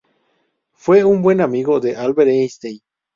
Fue 0.73 1.03
un 1.03 1.21
buen 1.21 1.41
amigo 1.41 1.79
de 1.79 1.95
Albert 1.95 2.29
Einstein. 2.31 2.79